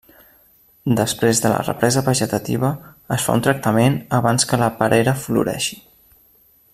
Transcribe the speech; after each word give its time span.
Després 0.99 1.41
de 1.43 1.51
la 1.51 1.59
represa 1.67 2.03
vegetativa 2.07 2.71
es 3.17 3.27
fa 3.27 3.37
un 3.41 3.45
tractament 3.49 4.01
abans 4.21 4.51
que 4.53 4.63
la 4.65 4.71
perera 4.81 5.17
floreixi. 5.27 5.83